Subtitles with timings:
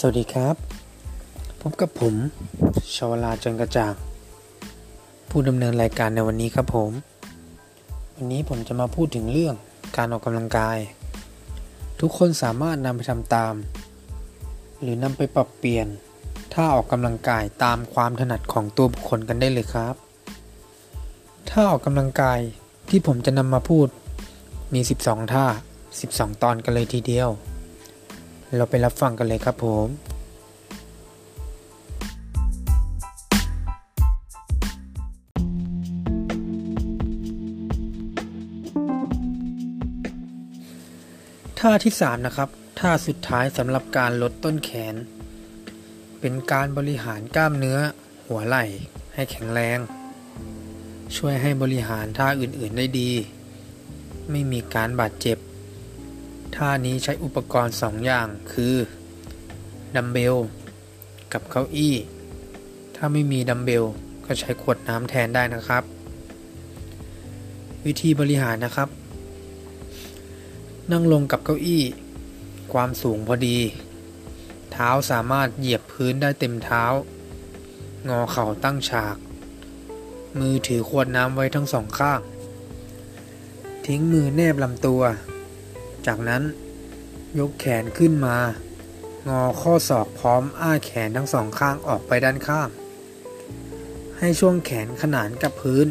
[0.00, 0.56] สวัสดีครับ
[1.60, 2.14] พบกับผม
[2.96, 3.94] ชวลาจนกระจ่าง
[5.30, 6.90] ผู้ดำเนินรายการในวันนี้ครับผม
[8.14, 9.54] วันนี้ผมจะมาพูดถึงเรื่อง
[9.96, 10.78] การออกกำลังกาย
[12.00, 13.54] ทุกคนสามารถนำไปทำตาม
[14.80, 15.86] หรือนำไปปรับเปลี่ยน
[16.52, 19.94] ท่าออกกำลังกายตามความถนัดของตัวบุคคลกันได้เลยครับ
[21.50, 22.40] ท่าออกกำลังกาย
[22.88, 23.88] ที่ผมจะนำมาพูด
[24.74, 25.46] มี 12 ท่า
[25.92, 27.30] 12 ตอนกันเลยทีเดียว
[28.56, 29.88] เราไปรับฟังกันเลยครับผม
[41.58, 42.48] ท่าที่ 3 นะครับ
[42.78, 44.94] ท่าสุดท้ายสำหรับการลดต้นแขน
[46.20, 47.78] เป็นการบริหารกล้ามเนื้อ
[48.26, 48.64] หัวไหล่
[49.14, 49.78] ให้แข็งแรง
[51.16, 53.10] ช่วยให้บริหารท่าอื่นๆได้ดี
[54.30, 55.38] ไม่มีการบาดเจ็บ
[56.56, 58.74] ท่านี้ใช้อุปกรณ์ 2 อย่างคือ
[59.96, 60.36] ดัมเบล
[61.32, 61.94] กับเก้าอี้
[62.96, 63.84] ถ้าไม่มีดัมเบล
[64.24, 65.82] ก็ใช้ขวดน้ำแทนได้นะครับ
[67.84, 68.88] วิธีบริหารนะครับ
[70.92, 71.82] นั่งลงกับเก้าอี้
[72.72, 73.58] ความสูงพอดี
[74.72, 76.84] เท้าสามารถเหยียบพื้นได้เต็มเท้า
[78.08, 79.16] งอเข่าตั้งฉาก
[80.40, 82.20] มือถือขวดน้ำไว้ทั้งสองข้าง
[83.86, 85.02] ทิ้งมือแนบลำตัว
[86.08, 86.42] จากนั้น
[87.38, 88.36] ยกแขนขึ้นมา
[89.28, 92.68] งอข้อศอกพร้อมอ้าแขนทั้งสองข้างออกไปด้านข้าง
[94.18, 95.86] ให้ช่วงแขนขนานกับพื้น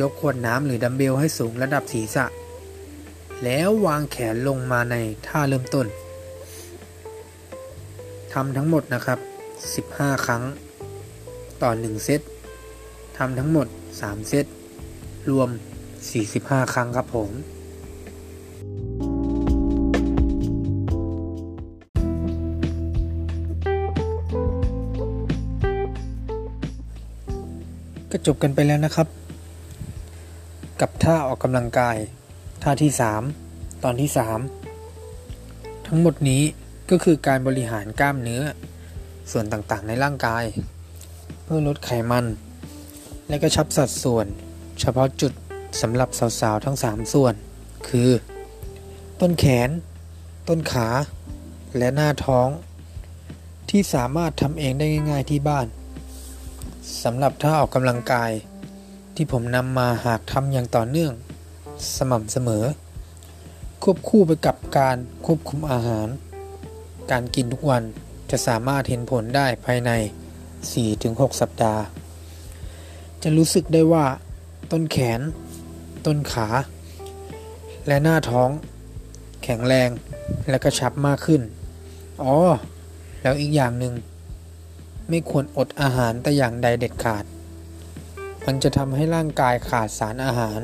[0.00, 2.24] ยกขวดน้ำหรือดัมเบลให้สูงระดับศีรษะ
[3.44, 5.86] แล้ววางแขนลงมาในท่าเริ่มต้น
[8.32, 9.18] ทำทั้งหมดนะครับ
[9.88, 10.42] 15 ครั้ง
[11.62, 12.20] ต่อ 1 เซต
[13.16, 13.66] ทำทั้งหมด
[13.98, 14.46] 3 เซต
[15.30, 15.48] รวม
[16.10, 17.30] 45 ครั้งครับผม
[28.10, 29.08] ก็จบกันไปแล้วนะครับ
[30.80, 31.96] กับท่าออกกำลังกาย
[32.62, 32.90] ท่าที่
[33.36, 34.10] 3 ตอนที่
[34.98, 36.42] 3 ทั้งหมดนี้
[36.90, 38.42] ก็คือการบริหารกล้ามเนื้อ
[39.30, 40.44] ส่วนต่างๆในร่างกาย
[41.42, 42.24] เพื่อลดไขมัน
[43.28, 44.26] และก็ชับสัดส่วน
[44.80, 45.32] เฉพาะจุด
[45.80, 46.08] สำหรับ
[46.40, 47.34] สาวๆทั้ง 3 ส่วน
[47.88, 48.10] คือ
[49.20, 49.70] ต้นแขน
[50.48, 50.88] ต้นขา
[51.76, 52.48] และหน้าท้อง
[53.70, 55.66] ที่สามารถทำเองได้ง่าย ๆที่บ้าน
[57.02, 58.30] สำหรับท่าออกกำลังกาย
[59.14, 61.12] ที่ผมนำมาหากทำอย่างต่อเนื่อง
[61.96, 62.64] สม่ำเสมอ
[63.82, 64.96] ควบคู่ไปกับการ
[65.26, 66.08] ควบคุมอาหาร
[67.10, 67.82] การกินทุกวัน
[68.30, 69.90] จะสามารถเห็นผลได้ภายใน
[70.66, 71.82] 4-6 สัปดาห์
[73.22, 74.06] จะรู้สึกได้ว่า
[74.72, 75.20] ต้นแขน
[76.06, 76.48] ต้นขา
[77.86, 78.50] และหน้าท้อง
[79.42, 79.88] แข็งแรง
[80.48, 81.42] และกระชับมากขึ้น
[82.22, 82.34] อ๋อ
[83.22, 83.92] แล้วอีกอย่างหนึ่ง
[85.10, 87.24] ไม่ควรอดอาหารแต่อย่างใดเด็ดขาด
[88.46, 90.60] มันจะทำให้ร่างกายขาดสารอาหาร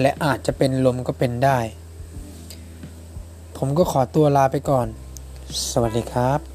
[0.00, 1.58] และอาจจะเป็นลมก็เป็นได้
[3.56, 4.86] ผมก็ขอตัวลาไปก่อน
[5.70, 6.49] สวัสดีครับ